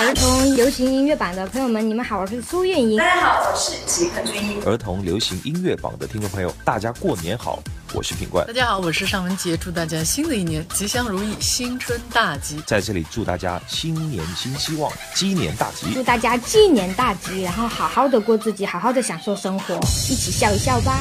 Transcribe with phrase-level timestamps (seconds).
[0.00, 2.96] 儿童流行音乐榜的朋友们，你们好，我是苏运莹。
[2.96, 4.58] 大家好，我是吉克隽逸。
[4.64, 8.52] 儿童流行音乐榜的听众朋友，大家过年好，我是品冠大。
[8.54, 12.62] 家好，我是尚雯婕，祝大家新的一年吉祥如意，新春大吉。
[12.66, 16.02] 在这里祝大家新年新希望，鸡年大吉祝。
[16.02, 19.74] 大家鸡年大吉，然后好好的过自己，好好的享受生活，
[20.08, 20.96] 一起笑一笑吧。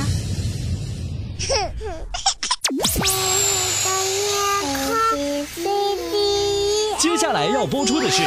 [7.00, 8.22] 接下来要播出的是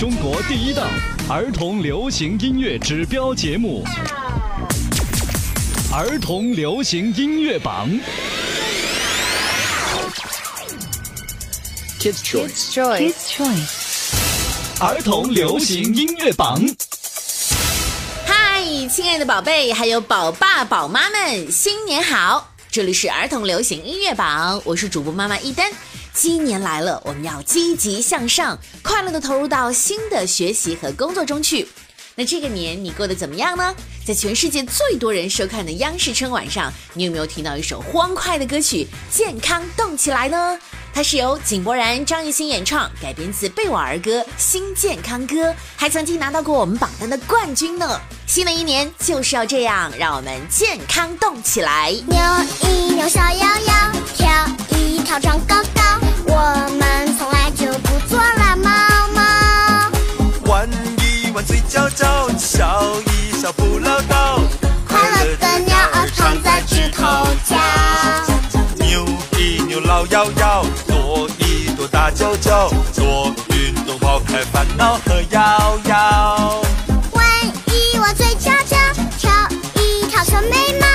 [0.00, 0.84] 中国第一档
[1.28, 3.84] 儿童流行音乐指标节目
[5.94, 7.88] 《儿童流行音乐榜》。
[12.00, 12.72] Kids Choice。
[12.72, 14.84] Kids Choice。
[14.84, 16.60] 儿童流行音乐榜。
[18.26, 22.48] 嗨，亲爱的宝贝，还有宝爸宝妈们，新年好！
[22.72, 25.68] 这里是儿童流行音乐榜，我是主播妈妈一丹。
[26.12, 31.66] 今年来了，我们要积极向上，快乐的投入到新的学习和工作中去。
[32.14, 33.74] 那这个年你过得怎么样呢？
[34.06, 40.56] 在全世界最多人收看的央视春晚上，你有没有听到一首欢快的歌曲《健康动起来》呢？
[40.92, 48.00] 它是由井柏然、张艺兴演唱，改编自贝瓦儿歌《新健康歌》，还曾经拿到过我们榜单的冠军呢。
[48.26, 51.90] 新的一年就是要这样，让我们健康动起来。
[52.06, 52.18] 扭
[52.68, 54.28] 一扭小腰腰，跳
[54.78, 55.82] 一跳长高高。
[56.26, 58.70] 我们从来就不做懒猫
[59.14, 59.22] 猫。
[60.46, 64.40] 弯一弯嘴角角，笑一笑不唠叨。
[64.86, 67.02] 快乐的鸟儿藏在枝头
[67.48, 68.29] 角。
[69.84, 76.62] 老幺幺，跺一跺大脚脚，做运动抛开烦恼和摇摇。
[77.12, 77.24] 弯
[77.66, 78.76] 一弯嘴角角，
[79.18, 79.30] 跳
[79.76, 80.86] 一跳小眉毛。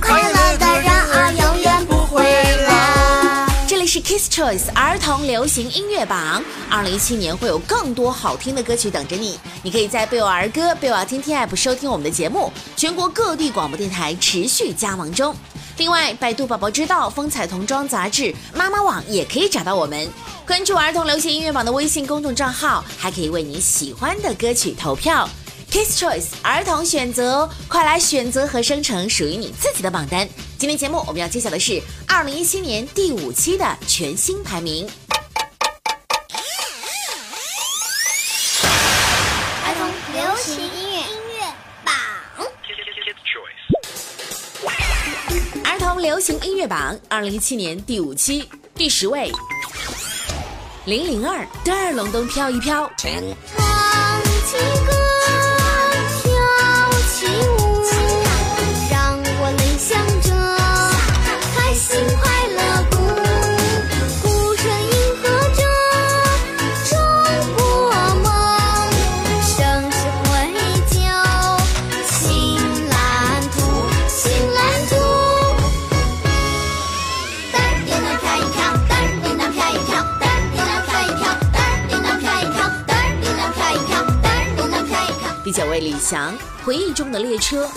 [0.00, 2.22] 快乐的人儿永远不会
[2.66, 3.52] 老。
[3.66, 9.38] 这里是 Kiss Choice 儿童流行音乐榜，二零一七年会有更多好听的歌曲等着你。
[9.62, 15.34] 你可以在贝瓦儿歌、贝瓦听听 App 收听我们的节目，全国各地广播电台持续加盟中。
[15.80, 20.06] 另外，百度宝宝知道、风采童装杂志、妈妈网也可以找到我们。
[20.46, 25.26] 关注儿童流行音乐榜的微信公众账号，还可以为你喜欢的歌曲投票。
[25.70, 30.28] Kiss Choice 儿童选择，快来选择和生成属于你自己的榜单。
[30.58, 34.86] 今天节目我们要揭晓的是二零一七年第五期的全新排名。
[46.00, 49.30] 流行音乐榜二零一七年第五期第十位，
[50.86, 52.90] 零零二第二龙灯飘一飘。
[86.64, 87.68] 回忆中的列车。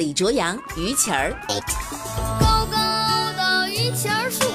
[0.00, 1.30] 李卓阳，于琪儿。
[2.40, 2.78] 高高
[3.36, 4.46] 的榆钱儿树，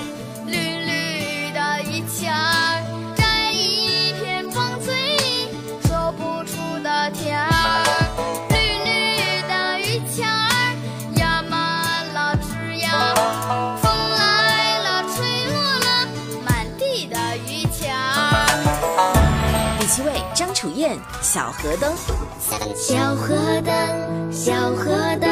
[0.48, 2.82] 绿绿的榆钱儿，
[3.16, 5.50] 摘一片芳翠里
[5.86, 7.54] 说不出的甜儿。
[8.50, 8.56] 绿
[8.90, 10.76] 绿的榆钱儿
[11.18, 12.48] 压满了枝
[12.80, 12.90] 桠，
[13.84, 13.86] 风
[14.18, 16.10] 来了吹落了
[16.44, 17.16] 满地的
[17.46, 19.78] 榆钱儿。
[19.80, 21.94] 第七位，张楚燕，小河灯。
[22.76, 25.30] 小河灯，小河灯，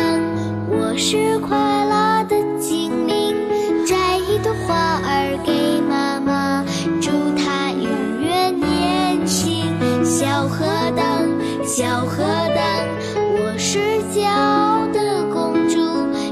[0.94, 3.36] 我是快乐的精灵。
[3.84, 6.64] 摘一朵花儿给妈妈，
[7.02, 9.66] 祝她永远年轻。
[10.06, 10.64] 小河
[10.96, 12.24] 灯，小河
[12.54, 12.64] 灯，
[13.18, 13.80] 我是
[14.14, 15.80] 骄傲的公主，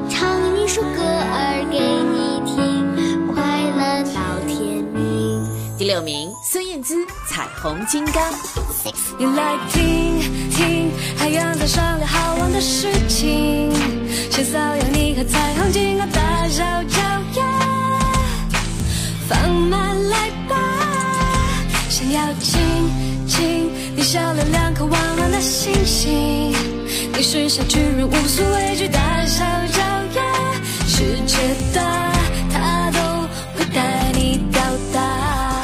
[0.08, 2.86] 唱一首歌儿给你听，
[3.34, 5.44] 快乐到天明。
[5.76, 8.32] 第六名，孙燕姿，彩虹金刚。
[9.18, 10.20] 你来听
[10.52, 13.72] 听，海洋在商量好玩的事情，
[14.32, 17.02] 先扫描你和彩虹金刚大小脚
[17.36, 17.44] 丫，
[19.28, 20.56] 放慢来吧，
[21.90, 22.62] 想要亲
[23.28, 26.56] 亲，你笑脸两颗弯弯的星星，
[27.14, 29.44] 你是小巨人无所畏惧，大小
[29.74, 29.82] 脚
[30.16, 30.54] 丫，
[30.88, 31.36] 世界
[31.74, 32.14] 大，
[32.54, 33.00] 他都
[33.60, 34.62] 会带你到
[34.94, 35.62] 达。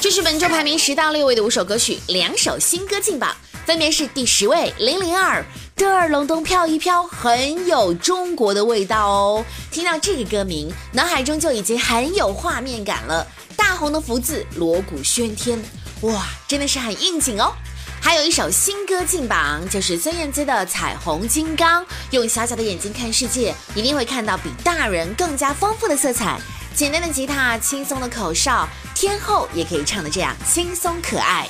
[0.00, 5.46] 这是本周排名十到六位的五首歌曲，两首新歌进榜，分别是第十位零零二。
[5.78, 9.44] 的儿隆咚飘一飘，很有中国的味道哦。
[9.70, 13.24] 听到这个歌名，脑海中就已经很有画面感了。
[13.56, 15.62] 大红的福字，锣鼓喧天，
[16.00, 17.52] 哇，真的是很应景哦。
[18.00, 21.82] 还有一首新歌进榜，就是孙燕姿的《彩虹金刚》。
[22.10, 26.40] 用小小的眼睛看世界，一定会看到比大人更加丰富的色彩。
[26.74, 31.46] 简单的吉他，轻松的口哨，天后也可以唱的这样轻松可爱。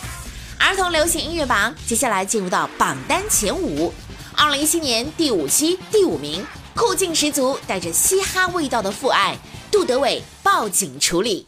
[0.59, 3.93] 儿童流行音乐榜，接下来进入到榜单前五。
[4.40, 9.37] 二零一七年第五期第五名，酷劲十足、带着嘻哈味道的父爱，
[9.69, 11.44] 杜德伟报警处理。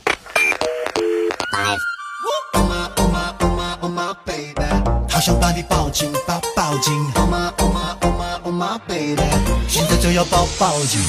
[5.09, 6.93] 好想把你抱紧，抱抱紧。
[7.15, 9.23] Oh my, oh my, oh my, oh my baby，
[9.69, 11.01] 现在就要抱抱紧。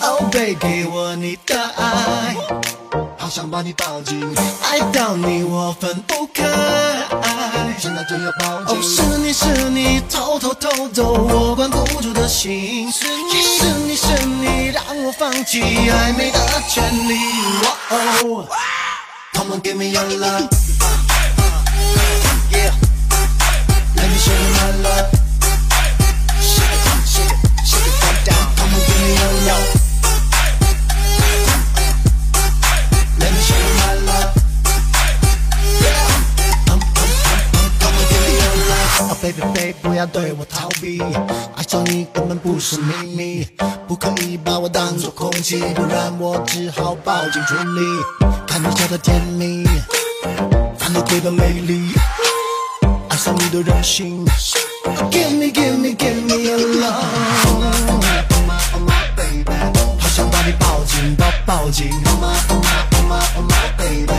[0.00, 2.34] Oh baby，给我你的爱。
[3.18, 6.44] 好想把你抱紧，爱到你我分不开。
[7.80, 8.76] 现在就要抱紧。
[8.76, 12.90] 哦，是你是你，偷偷偷走我管不住的心。
[12.90, 16.38] 是你是你是你，让我放弃暧昧的
[16.68, 17.14] 权利。
[17.90, 18.48] 哦
[19.32, 20.48] ，Come on give me your love。
[22.50, 22.72] Yeah。
[23.94, 25.06] Let me show you my love。
[26.40, 28.46] Shake it shake it, shake it down, down.
[28.56, 29.77] Come on give me your love。
[39.28, 41.00] Baby, baby，不要对我逃避，
[41.54, 43.46] 爱上你根本不是秘密，
[43.86, 48.26] 不可以把我当作空气，不然我只好抱紧处理。
[48.46, 49.64] 看你笑的甜蜜，
[50.78, 51.92] 烦恼鬼的美丽，
[53.08, 54.24] 爱上你的任性。
[55.10, 57.04] Give me, give me, give me your love.
[58.72, 59.52] Oh my baby，
[59.98, 61.90] 好想把你抱紧，抱抱紧。
[62.06, 64.14] Oh my, oh my, oh my, oh my baby，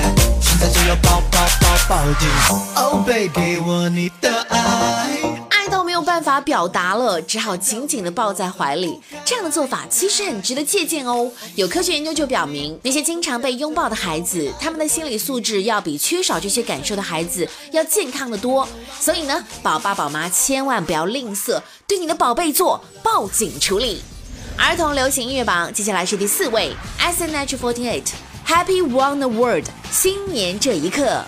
[0.60, 2.28] 现在就要抱抱抱抱紧。
[2.76, 5.18] Oh baby，给我你的爱。
[5.52, 9.00] 爱到没有办法表达了，只好紧紧地抱在怀里。
[9.24, 11.32] 这样的做法其实很值得借鉴哦。
[11.56, 18.68] 有科学研究就表明，那些经常被拥抱的孩子，他们的心理素质要比缺少这些感受的孩子要健康的多。
[19.00, 24.04] 所以呢，宝爸宝妈千万不要吝啬，对你的宝贝做报警处理。
[24.58, 28.08] 儿童流行音乐榜，接下来是第四位，S N H Forty Eight
[28.49, 31.25] Happy Won the World，新年这一刻。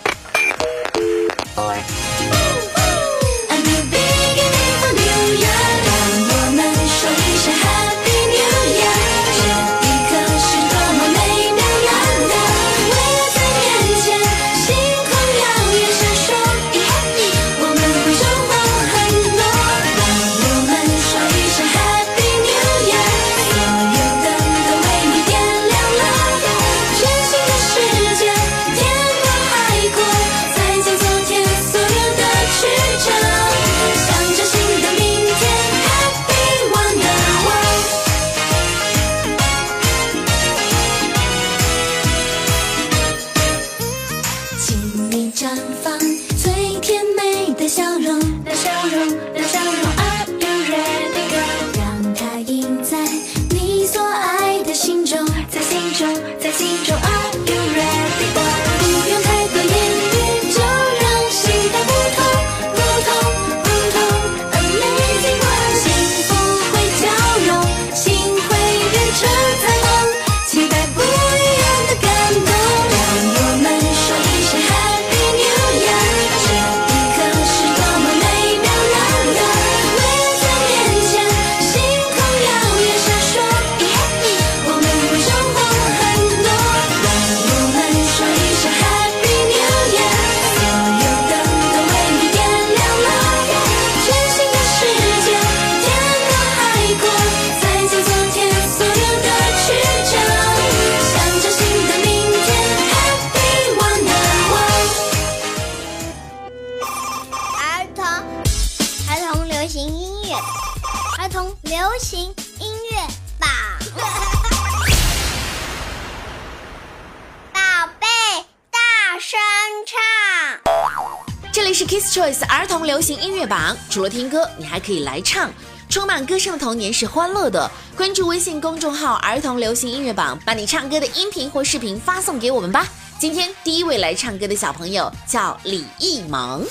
[122.92, 125.50] 流行音乐榜，除了听歌，你还可以来唱。
[125.88, 127.72] 充满歌声的童年是欢乐的。
[127.96, 132.86] 关注微信公众号“儿童流行音乐榜”，把你唱歌的音频或视频发送给我们吧。
[133.18, 136.66] 今天第一位来唱歌的小朋友叫李艺萌。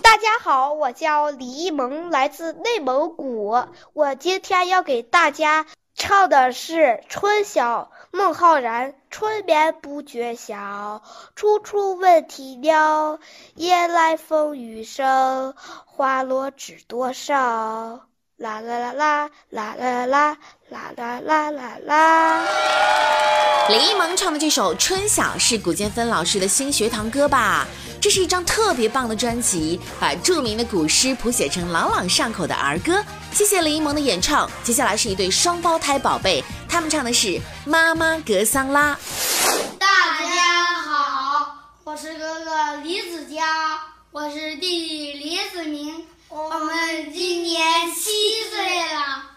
[0.00, 3.62] 大家好，我叫李艺萌，来自内蒙古。
[3.92, 6.76] 我今天要给大家唱的是
[7.10, 8.94] 《春晓》，孟浩然。
[9.10, 11.02] 春眠不觉晓，
[11.34, 13.18] 处处闻啼鸟。
[13.54, 15.54] 夜来风雨声，
[15.86, 18.06] 花落知多少。
[18.36, 20.38] 啦啦啦啦啦啦啦啦
[20.72, 22.44] 啦啦啦啦啦。
[23.68, 27.66] 李一萌唱的这首《春晓》是古建芬老师的新学堂歌吧？
[28.00, 33.04] 这是一张特别棒的专辑，把著名的古诗谱写成朗朗上口的儿歌。
[33.32, 34.50] 谢谢李一萌的演唱。
[34.64, 37.28] 接下来是一对双胞胎宝贝，他们唱的是
[37.64, 38.94] 《妈妈格桑拉》。
[39.78, 39.86] 大
[40.34, 43.44] 家好，我是哥哥李子佳，
[44.10, 47.62] 我是弟弟李子明，我们今年
[47.94, 49.31] 七岁了。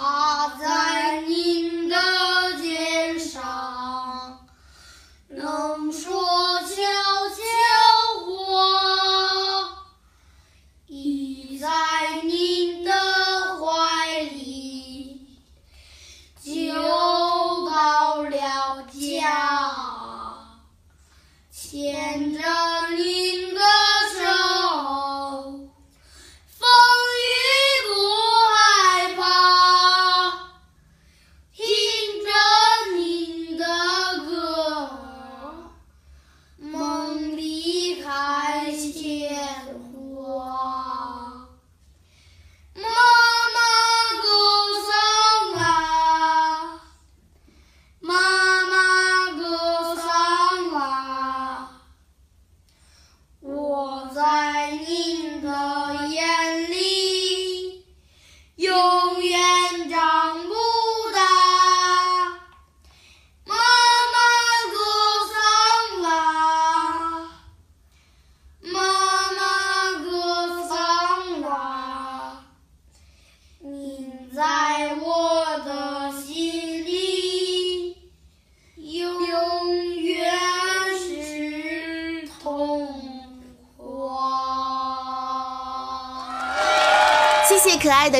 [0.00, 1.94] 趴在您的
[2.62, 3.59] 肩上，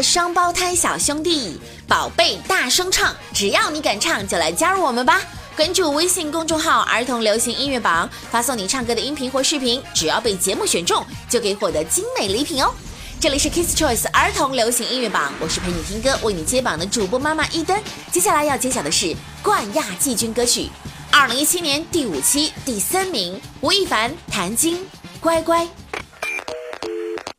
[0.03, 5.21] 双胞胎小兄弟，宝贝大声唱，只要你敢唱，就来加入我们吧！
[5.57, 12.73] 关注微信公众号“儿童流行音乐榜”，发送你唱歌的音频或视频，只要被节目选中，就可以获得精美礼品哦。
[13.21, 17.83] 这里是 Kiss Choice 儿童流行音乐榜，我是陪你听歌、为你接榜的主播妈妈一丹。
[18.11, 20.71] 接下来要揭晓的是冠亚季军歌曲，
[21.13, 24.79] 二零一七年第五期第三名，吴亦凡、谭晶，
[25.21, 25.69] 乖乖。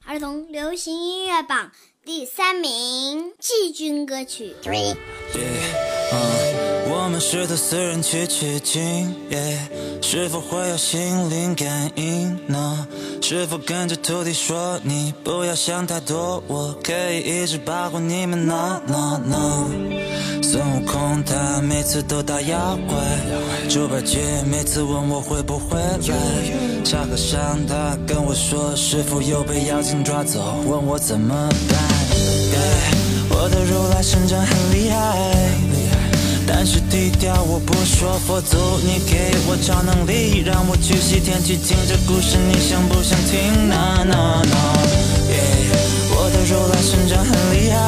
[0.05, 1.71] 儿童流行音乐榜
[2.03, 4.55] 第三名季军歌曲。
[7.11, 9.13] 们试图私人去取经
[10.01, 12.87] 是否会有心灵感应呢？
[13.21, 19.67] 是否跟着徒弟说你不要想太多，我可以一直保护你们？No No No。
[20.41, 22.97] 孙悟空他每次都打妖怪，
[23.69, 31.77] 猪八戒每次问我会不会来，沙和尚他跟我说师傅又被妖精抓走，问我怎么办。
[33.33, 35.60] 我的如来神掌很厉害。
[36.53, 44.75] 但是低调我不说，佛祖你给我超能力，让我去西天取经，这故事你想不想听？No No No，
[46.11, 47.79] 我的如来神掌很厉害，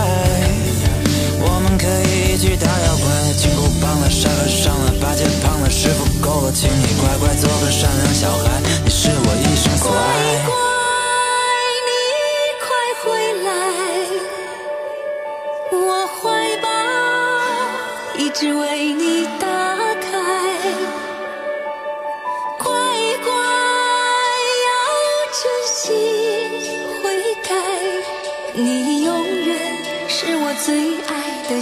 [1.43, 10.73] 我们可以一起打妖怪，金箍棒了，沙和尚了，八戒胖了，师傅够了，请你乖乖做个善良小孩，你是我一生所爱。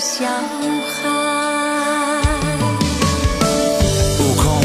[0.01, 0.33] 小孩。
[4.17, 4.59] 悟空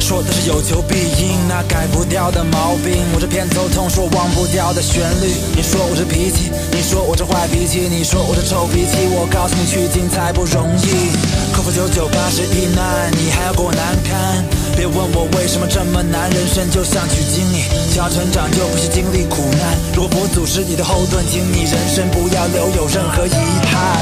[0.00, 3.04] 说的是有求必应，那改不掉的毛病。
[3.14, 5.28] 我这偏头痛，说忘不掉的旋律。
[5.54, 8.96] 你说我这脾气，你说我这坏脾气，你说我这臭脾气。
[9.12, 11.12] 我告诉你，取经才不容易。
[11.52, 14.42] 克服九九八十一难，你还要过我难堪。
[14.74, 19.76] 别问我为什么这么难，人生就像取经你想要成长就必须经历苦难。
[19.92, 23.36] 如果佛祖是你的后盾，请你人生不要留有任何遗
[23.68, 24.00] 憾。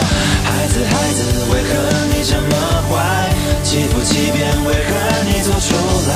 [0.70, 1.22] 孩子，孩子，
[1.52, 1.72] 为何
[2.14, 2.54] 你这么
[2.88, 3.28] 坏？
[3.64, 4.90] 欺负欺骗，为何
[5.24, 5.74] 你做出
[6.08, 6.12] 来？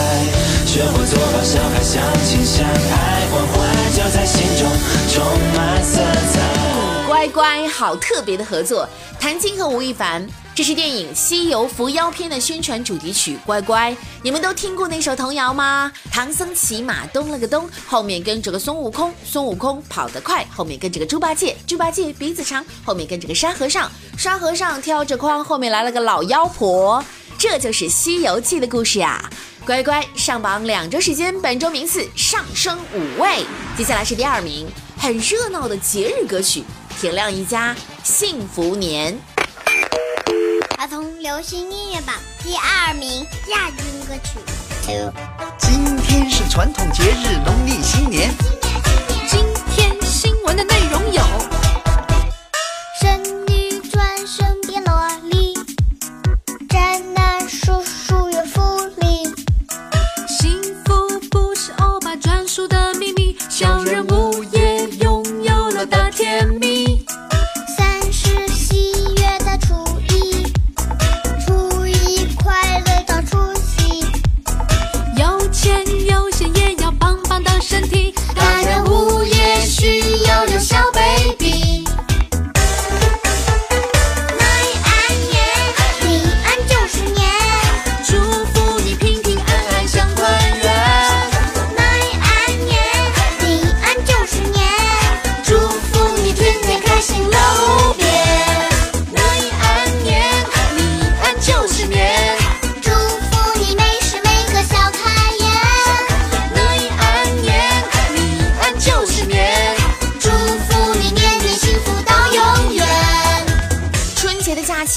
[0.64, 3.52] 学会做好小孩，相亲相爱，关怀
[3.92, 4.70] 就在心中
[5.08, 5.24] 充
[5.56, 6.83] 满色彩。
[7.14, 8.88] 乖乖，好特别的合作，
[9.20, 10.28] 谭晶和吴亦凡。
[10.52, 15.92] 这是电影《西游伏妖篇》的宣传主题曲《乖乖》，你们都听过那首童谣吗？
[16.10, 27.02] 唐僧骑马咚了个咚，后面跟着个孙悟空，孙悟空跑得快，后面跟着个猪八戒，猪八戒鼻子长，后面跟着个沙和尚，沙和尚挑着筐，后面来了个老妖婆。
[27.38, 29.30] 这就是《西游记》的故事呀！
[29.64, 33.46] 乖乖上榜两周时间，本周名次上升五位。
[33.78, 34.66] 接下来是第二名，
[34.96, 36.62] 很热闹的节日歌曲，
[37.00, 39.14] 田亮一家《幸福年》。
[40.78, 44.38] 儿童流行音乐榜第二名亚军歌曲。
[45.58, 48.30] 今天是传统节日农历新年。
[49.28, 51.22] 今天新闻的内容有：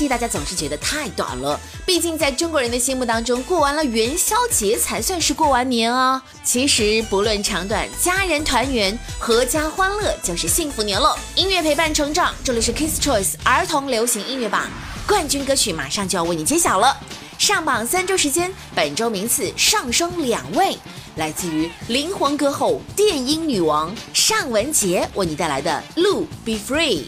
[0.07, 1.59] 大家总是觉得太短了。
[1.85, 6.21] 毕竟，在中国人的心目当中，过完了元宵节才算是过完年啊。
[6.43, 11.17] 其实，不论长短，家人团圆、阖家欢乐就是幸福年了。
[11.35, 14.67] 音乐陪伴成长，这里是 Kiss Choice 儿童流行音乐榜
[15.07, 16.95] 冠军歌曲，马上就要为你揭晓了。
[17.37, 20.75] 上榜三周时间，本周名次上升两位，
[21.17, 27.03] 来自于灵魂歌后、电音女王尚雯婕为你带来的《路 Be Free》。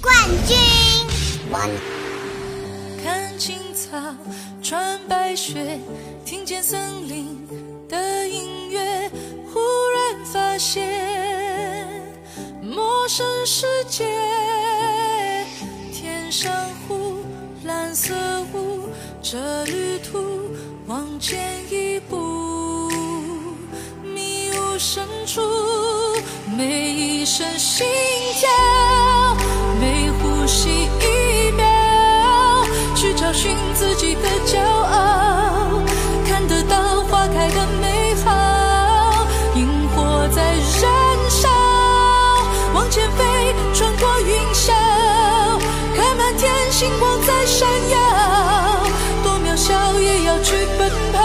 [0.00, 0.14] 冠
[0.46, 0.93] 军。
[3.00, 3.96] 看青草，
[4.60, 5.78] 穿白雪，
[6.24, 7.46] 听见森林
[7.88, 9.08] 的音乐，
[9.52, 9.60] 忽
[9.94, 12.02] 然发现
[12.60, 14.04] 陌生世界。
[15.92, 16.52] 天上
[16.88, 17.18] 湖，
[17.64, 18.14] 蓝色
[18.52, 18.88] 雾，
[19.22, 20.50] 这旅途
[20.88, 21.38] 往前
[21.70, 22.90] 一步，
[24.02, 25.40] 迷雾深处，
[26.56, 27.86] 每一声心
[28.40, 29.36] 跳，
[29.80, 31.23] 每呼吸一。
[33.44, 35.82] 寻自己的骄傲，
[36.26, 38.30] 看得到花开的美好，
[39.54, 40.90] 萤火在燃
[41.28, 41.50] 烧，
[42.72, 44.72] 往前飞，穿过云霄，
[45.94, 47.98] 看满天星光在闪耀，
[49.22, 51.18] 多渺小也要去奔跑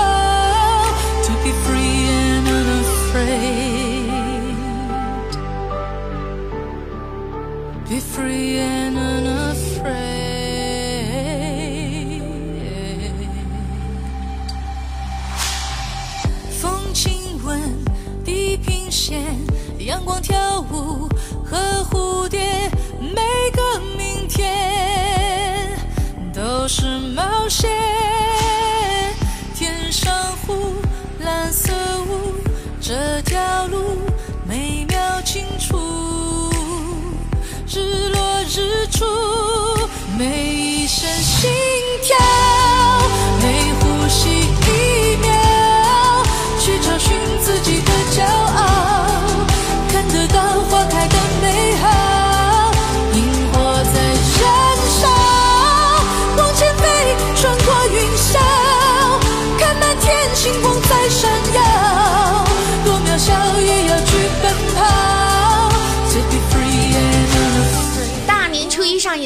[1.24, 2.44] ，To be free and
[7.88, 10.09] unafraid，be free and unafraid。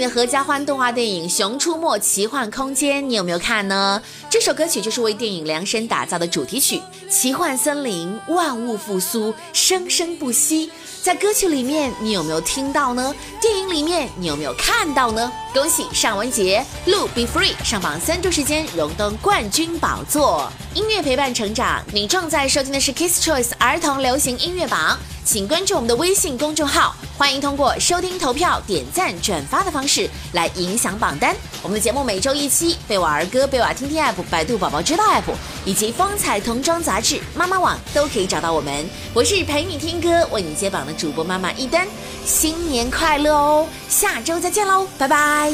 [0.03, 4.01] 的合家欢动画电影《熊出没奇幻空间》，你有没有看呢？
[4.29, 10.69] 这首歌曲就是为电影量身打造的主题曲，奇幻森林，万物复苏，生生不息。
[11.01, 13.15] 在歌曲里面，你有没有听到呢？
[13.39, 15.31] 电影里面，你有没有看到呢？
[15.53, 16.61] 恭喜尚雯婕，
[16.91, 20.51] 《路 Be Free》上榜三周时间，荣登冠军宝座。
[20.73, 24.99] 音乐陪伴成长，你正在收听的是 Kiss Choice 儿童流行音乐榜。
[25.25, 31.33] 请关注我们的微信公众号，欢迎通过收听、投票、点赞、转发的方式来影响榜单。
[31.62, 35.33] 我们的节目每周一期，贝瓦儿歌、贝瓦听听 app、百度宝宝知道 app
[35.63, 38.86] 以及风采童装杂志、妈妈网都可以找到我们。
[39.13, 41.88] 我是陪你听歌、为你接榜的主播妈妈一丹，
[42.25, 43.67] 新年快乐哦！
[43.88, 45.51] 下周再见喽，拜拜。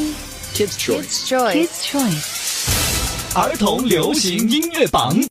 [0.56, 2.24] Kids Choice，Kids Choice，
[3.36, 5.20] 儿童流行音乐榜。